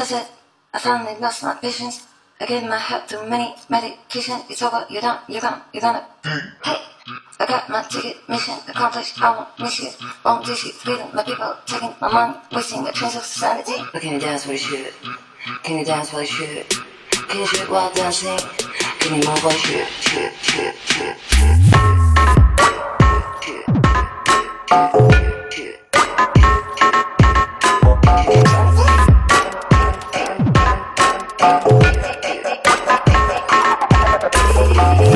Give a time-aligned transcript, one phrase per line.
[0.00, 0.28] That's it.
[0.72, 2.06] I finally lost my patience.
[2.40, 4.40] I gave my heart too many medication.
[4.48, 4.86] It's over.
[4.88, 5.18] You're done.
[5.28, 5.60] You're gone.
[5.74, 6.06] You're gonna.
[6.64, 6.80] Hey,
[7.38, 8.16] I got my ticket.
[8.26, 9.20] Mission accomplished.
[9.20, 9.90] I won't miss you.
[10.24, 10.72] Won't dish you.
[10.72, 11.06] Freedom.
[11.12, 12.38] My people taking my money.
[12.50, 13.74] Wasting the trains of society.
[13.92, 14.94] But can you dance with a shit?
[15.64, 16.74] Can you dance with a shit?
[17.28, 18.38] Can you shit while dancing?
[19.00, 19.86] Can you move like shit?
[19.86, 21.60] Shit, shit, shit, shit.
[28.32, 28.49] Shit.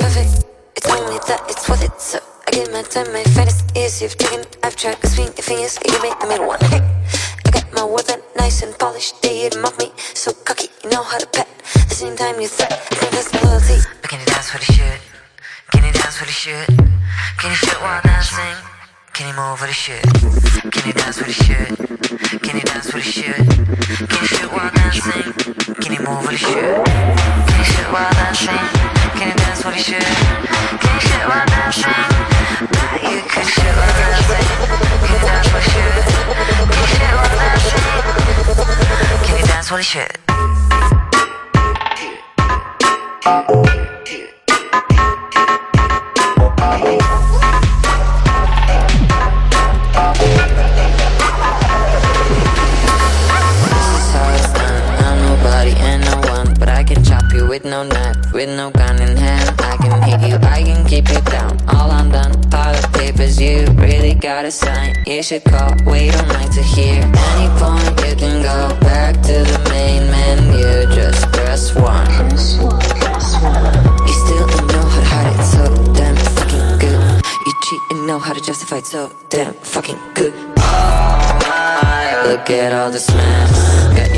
[0.04, 0.44] Perfect.
[0.76, 2.00] It's only that it's worth it.
[2.00, 4.00] So I give my time, my finest ears.
[4.00, 5.78] You've taken, I've tried to swing your fingers.
[5.84, 6.58] You give me the middle one.
[6.62, 9.20] I got my words out nice and polished.
[9.22, 10.68] They mock me, so cocky.
[10.82, 11.48] You know how to pat.
[11.88, 12.72] The same time, you threat.
[12.72, 13.28] I think that's
[14.14, 15.00] can you dance with a shit?
[15.72, 16.66] Can you dance with a shit?
[17.38, 18.83] Can you shit while dancing?
[19.14, 20.02] Can you move with a shit?
[20.72, 21.68] Can you dance with a shit?
[22.42, 23.36] Can you dance with a shit?
[23.36, 25.32] Can you shit while dancing?
[25.82, 26.84] Can you move with a shit?
[26.84, 28.58] Can you shit while dancing?
[29.14, 30.02] Can you dance with a shit?
[30.02, 31.94] Can you shit while dancing?
[32.74, 34.46] Bet you could shit while dancing.
[34.98, 35.94] Can you dance with a shit?
[36.58, 37.86] Can you shit while dancing?
[39.22, 40.18] Can you dance with a shit?
[46.84, 47.33] This
[57.54, 59.48] with no knife, with no gun in hand.
[59.60, 61.52] I can hit you, I can keep you down.
[61.68, 64.96] All I'm done, pile of papers, you really gotta sign.
[65.06, 66.98] You should call, wait all night to hear.
[67.30, 70.66] Any point you can go back to the main menu,
[70.98, 72.06] just press one.
[72.18, 74.06] Press one, press one.
[74.08, 75.62] You still don't know how to hide it, so
[75.94, 77.22] damn fucking good.
[77.46, 80.34] You cheat and know how to justify it, so damn fucking good.
[80.58, 81.14] Oh
[82.26, 83.73] look at all this mess.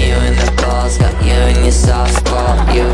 [0.07, 2.57] You in the balls, got you in your soft spot.
[2.73, 2.87] You,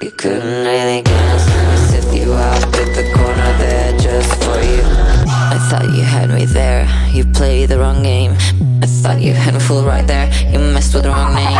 [0.00, 1.42] you couldn't really guess.
[1.90, 4.84] Sift you out at the corner there just for you.
[5.26, 6.86] I thought you had me there.
[7.10, 8.32] You played the wrong game.
[8.80, 10.30] I thought you had me fool right there.
[10.52, 11.58] You messed with the wrong name.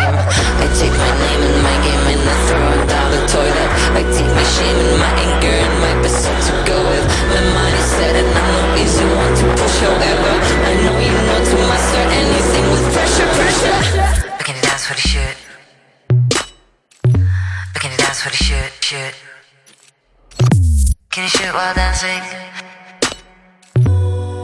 [0.62, 3.70] I take my name and my game and I throw it down the toilet.
[3.98, 5.59] I take my shame and my anger
[9.00, 13.76] I know you know to anything with pressure, pressure.
[14.60, 15.36] Dance with a shit?
[17.80, 18.70] Can you dance with a shit?
[21.10, 22.22] Can you shit while dancing?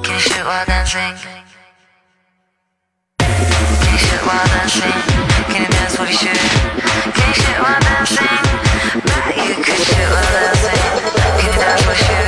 [0.02, 1.14] Can you shoot while dancing?
[3.18, 4.92] Can you shit while dancing?
[5.52, 6.38] Can you dance with a shit?
[7.12, 8.40] Can you shit while dancing?
[9.04, 10.80] Bet you could shit while dancing.
[11.40, 12.25] Can you dance?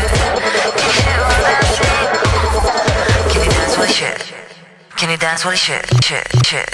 [3.99, 4.33] Shit?
[4.97, 6.69] Can you dance with a shit, shit, shit?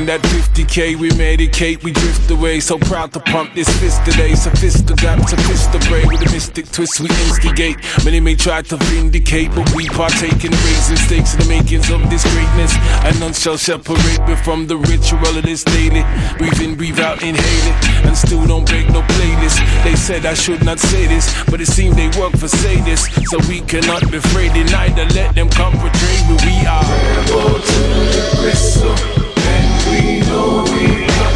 [0.00, 2.60] On that 50k, we medicate, we drift away.
[2.60, 4.34] So proud to pump this fist today.
[4.34, 7.76] Sophisticated, sophisticated with a mystic twist, we instigate.
[8.04, 12.08] Many may try to vindicate, but we partake in raising stakes in the makings of
[12.08, 12.72] this greatness.
[13.04, 16.02] And none shall separate me from the ritual of this daily.
[16.38, 19.58] Breathe in, breathe out, inhale it, and still don't break no playlist.
[19.84, 23.04] They said I should not say this, but it seemed they work for say this.
[23.30, 26.84] So we cannot be afraid, neither let them come portray who we are.
[27.16, 27.80] Rebel to
[28.16, 29.29] the bristle.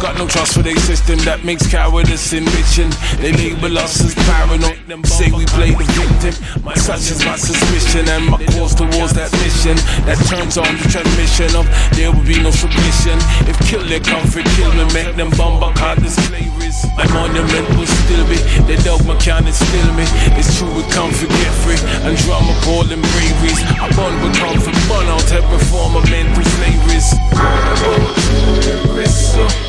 [0.00, 2.86] Got no trust for their system that makes cowardice enriching.
[3.18, 6.38] They label us as paranoid, say we play the victim.
[6.62, 9.74] My such is my suspicion and my course towards that mission
[10.06, 11.66] that turns on the transmission of
[11.98, 13.18] there will be no submission.
[13.50, 16.78] If kill their comfort, kill me, make them bomb back hard as slaveries.
[16.94, 18.38] My monument will still be,
[18.70, 20.06] their dogma can't instill me.
[20.38, 23.66] It's true, we can't forget free and drama calling braveries.
[23.82, 27.18] I bond with comfort, burn out every form of mental slaveries.
[27.34, 29.67] Rebel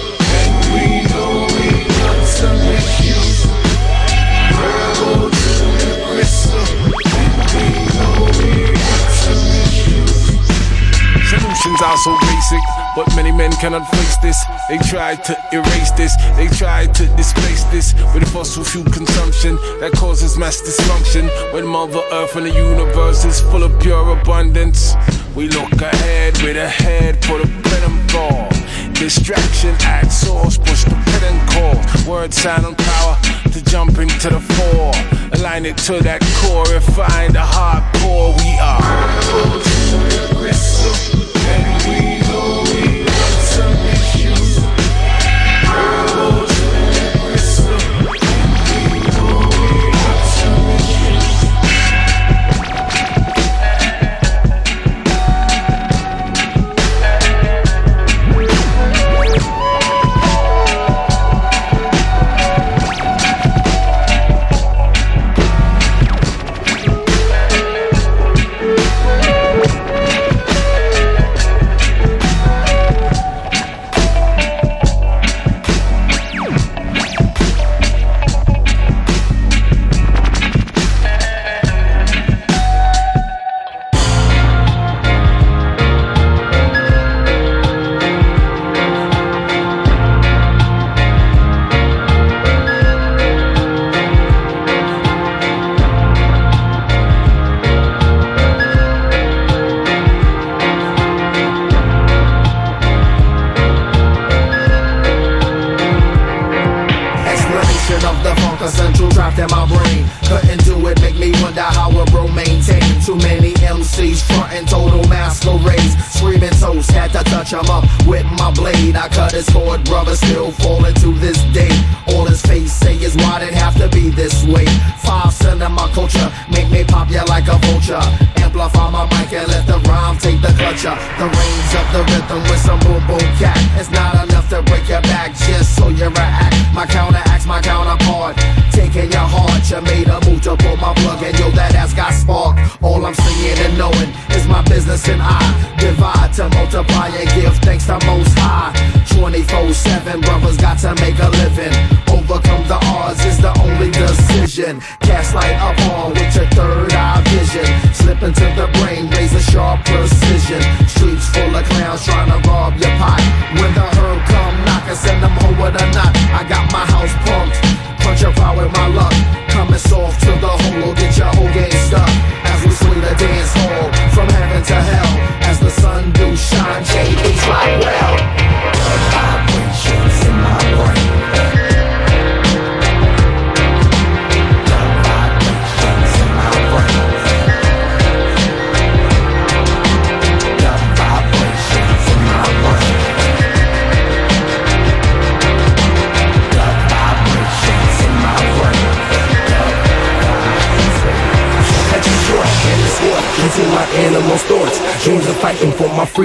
[11.60, 12.62] Emotions are so basic,
[12.96, 14.38] but many men cannot face this.
[14.70, 19.92] They try to erase this, they try to displace this with fossil fuel consumption that
[19.92, 21.28] causes mass dysfunction.
[21.54, 24.96] When Mother Earth and the universe is full of pure abundance,
[25.36, 28.48] we look ahead with a head for the and ball.
[28.94, 32.10] Distraction at source, push the pin and call.
[32.10, 33.18] Word, sound, and power
[33.52, 34.94] to jump into the fore.
[35.34, 38.80] Align it to that core, refine the hardcore we are.
[40.32, 41.19] Aggressive,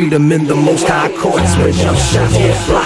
[0.05, 1.57] freedom in the most high courts.
[1.57, 2.84] When jump shots get blocked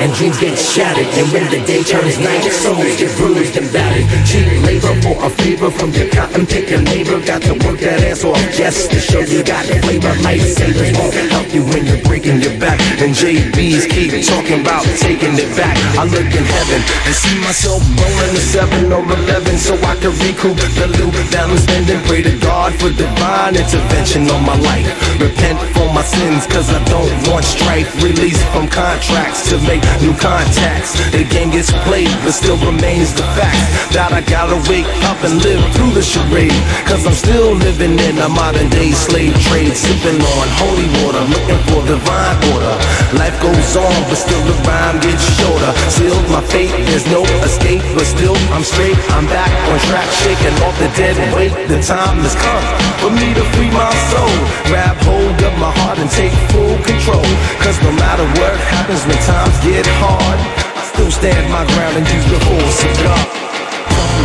[0.00, 1.06] and dreams get shattered.
[1.18, 4.06] And when the day turns night, souls get bruised and battered.
[4.26, 7.20] Cheap labor for a favor from your cotton picking neighbor.
[7.24, 10.12] Got to work that ass off just to show you got flavor.
[10.26, 12.80] Lifesavers won't help you when you're breaking your back.
[12.98, 15.76] And JBs keep talking about taking it back.
[15.98, 20.12] I look in heaven and see myself rolling a 7 or 11 so I can
[20.24, 22.00] recoup the loot that I'm spending.
[22.08, 24.88] Pray to God for divine intervention on my life.
[25.20, 27.88] Repent for my sins cause I don't want strife.
[28.02, 30.98] Release from contracts to make new contacts.
[31.10, 33.58] The game gets played but still remains the fact
[33.94, 36.54] that I gotta wake up and live through the charade.
[36.84, 39.74] Cause I'm still living in a modern day slave trade.
[39.74, 42.74] Sipping on holy water, looking for divine order.
[43.16, 45.72] Life goes on but still the rhyme gets shorter.
[45.88, 48.98] Sealed my fate, there's no escape but still I'm straight.
[49.16, 51.54] I'm back on track, shaking off the dead weight.
[51.70, 52.64] The time has come
[53.00, 54.34] for me to free my soul.
[54.68, 57.24] Grab hold of my heart and take full control.
[57.64, 60.38] Cause no matter what happens when times get hard,
[60.76, 63.26] I still stand my ground and use the force of God.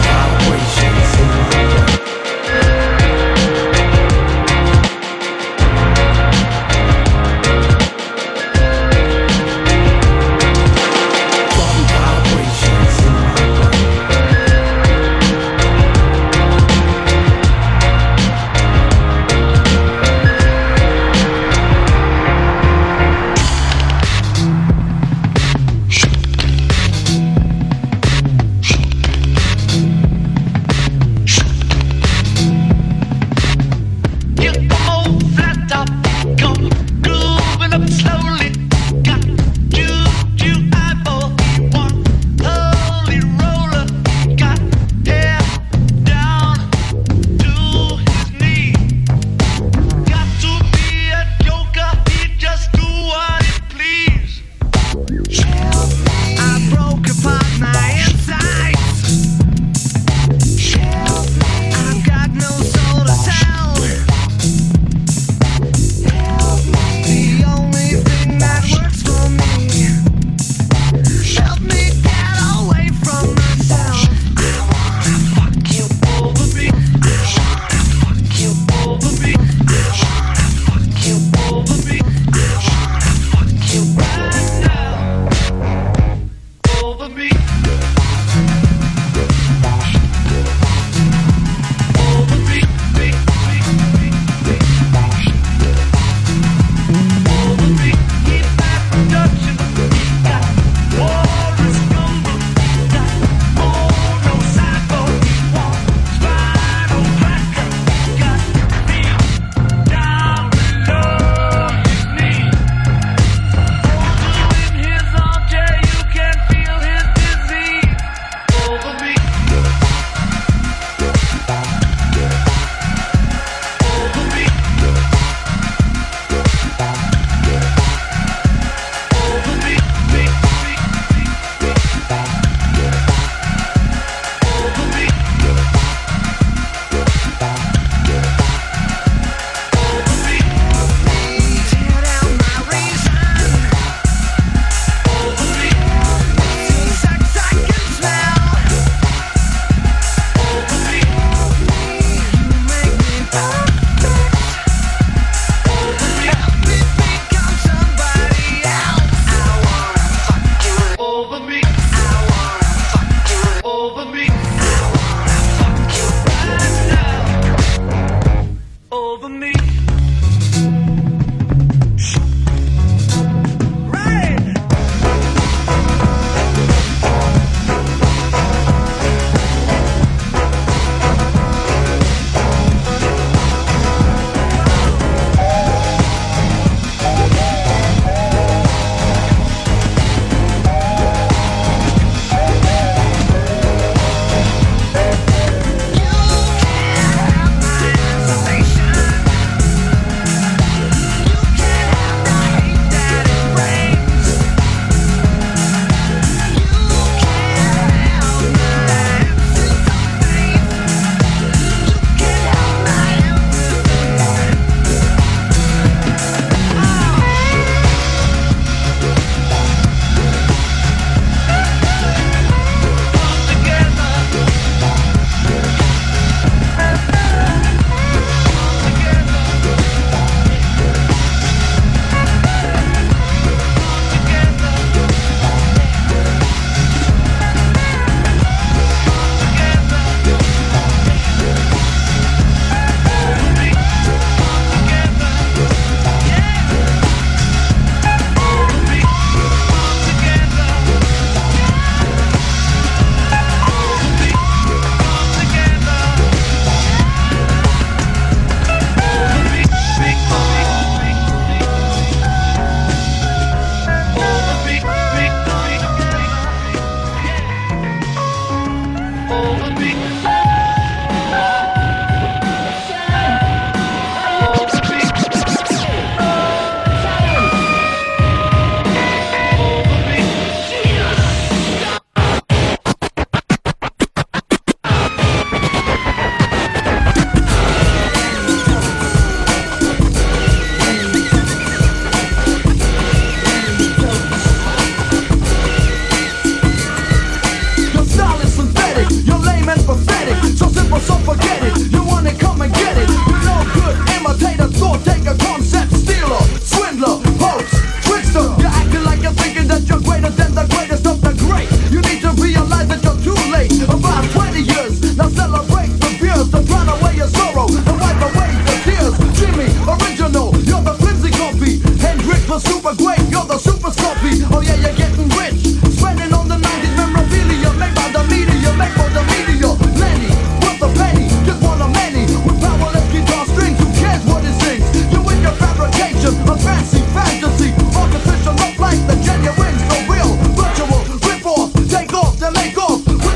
[0.03, 1.48] Vibrations in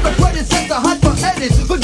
[0.03, 1.82] the predators, the hunt for edits.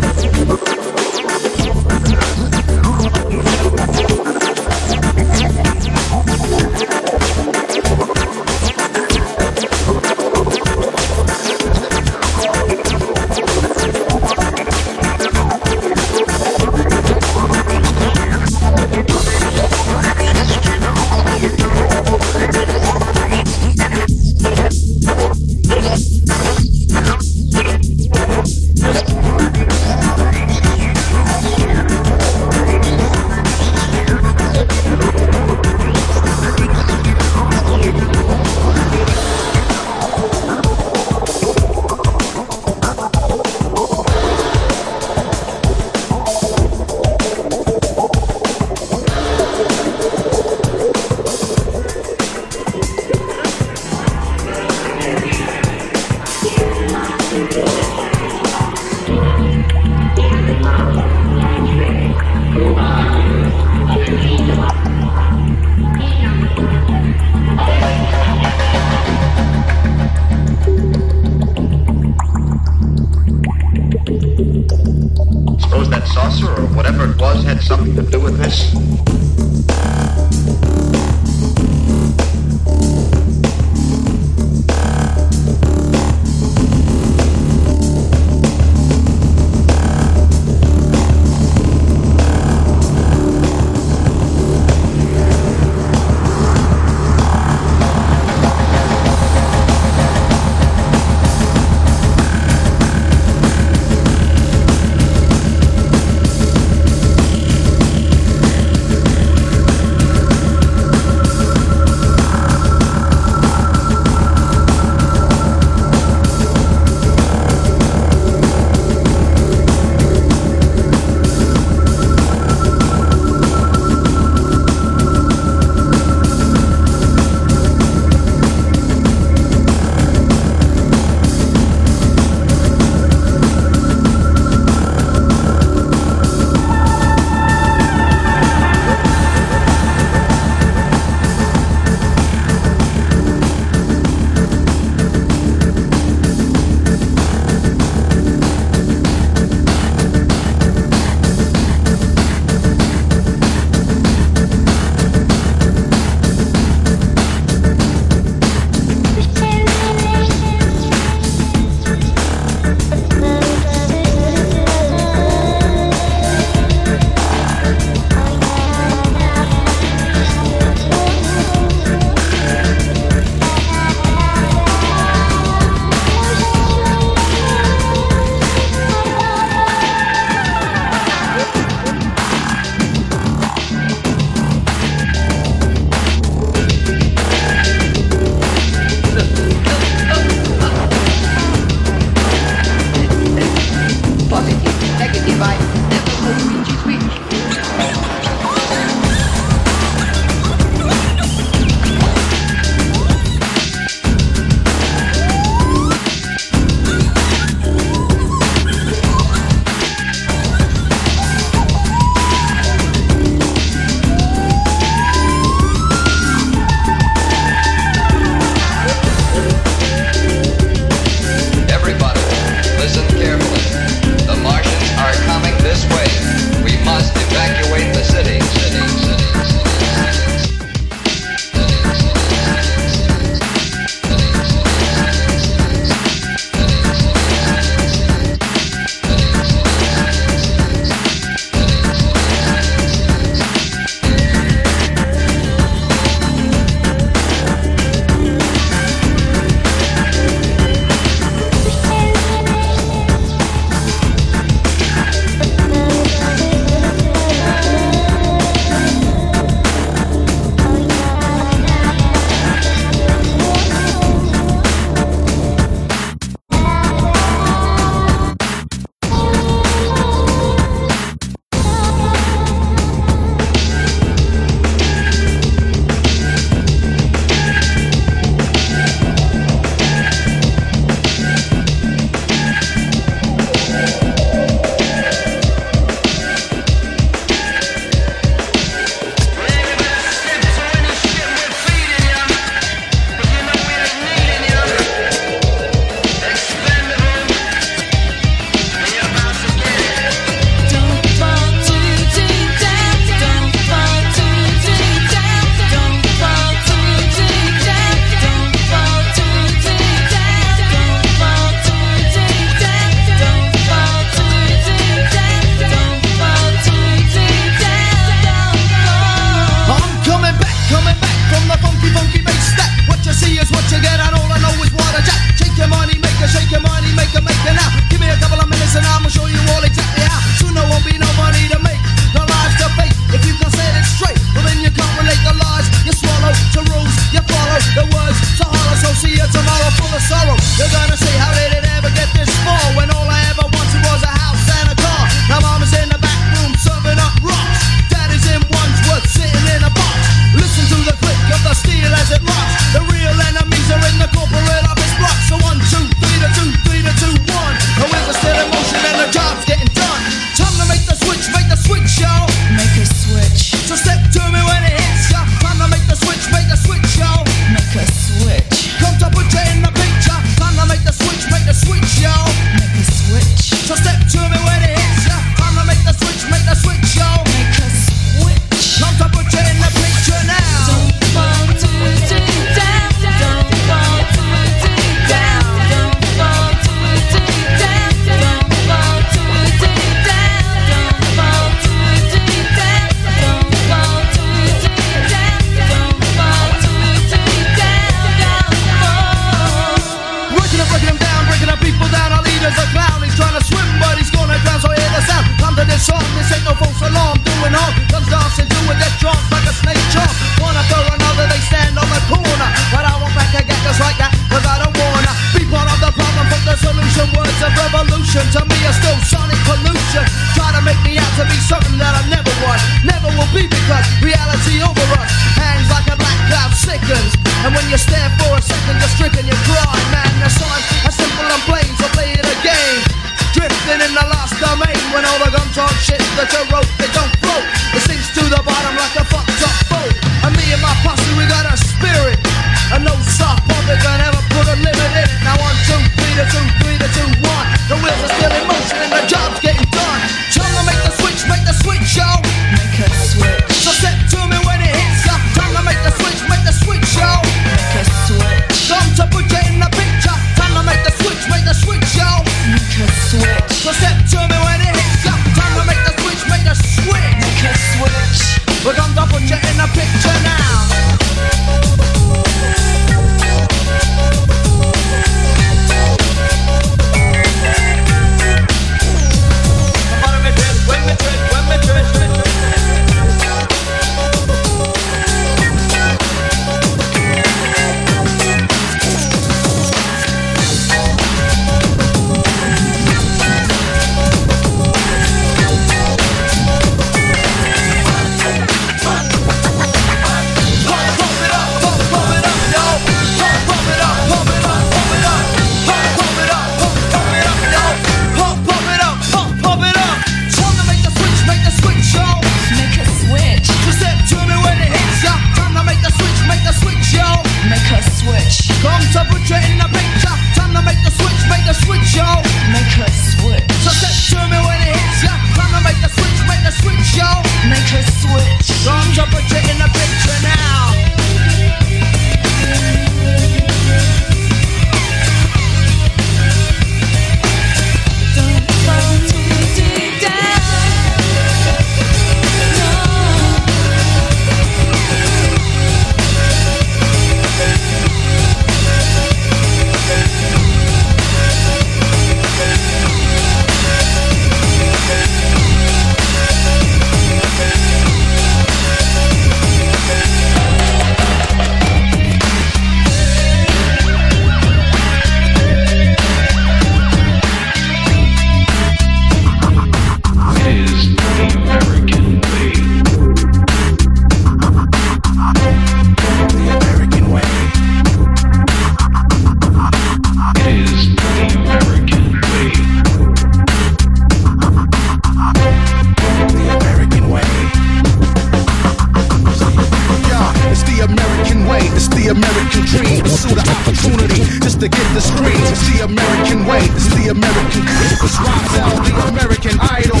[591.76, 593.04] It's the American dream.
[593.04, 595.36] Pursue the opportunity just to get the screen.
[595.52, 597.62] It's the American way, it's the American.
[598.00, 600.00] It's Rozell, the American idol.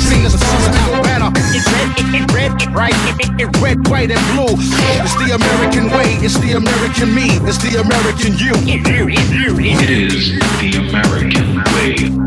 [0.00, 1.28] Dream is a summer Alabama.
[1.52, 4.56] It's red, it, it red, it right, it, it red, white, and blue.
[5.04, 8.56] It's the American way, it's the American me, it's the American you.
[8.64, 12.19] It is the American way.